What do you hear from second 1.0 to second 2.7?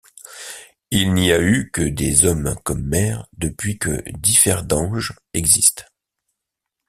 n’y a eu que des hommes